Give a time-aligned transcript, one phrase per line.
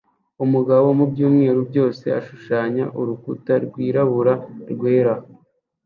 [0.45, 4.33] Umugabo mubyumweru byose ashushanya urukuta rwirabura
[4.71, 5.13] rwera